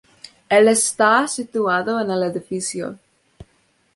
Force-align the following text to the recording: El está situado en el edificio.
El 0.49 0.67
está 0.67 1.27
situado 1.27 2.01
en 2.01 2.09
el 2.09 2.23
edificio. 2.23 2.97